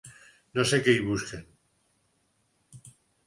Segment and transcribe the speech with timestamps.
[0.59, 1.43] No sé què hi busquen